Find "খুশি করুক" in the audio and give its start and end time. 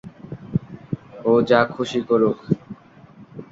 1.73-2.37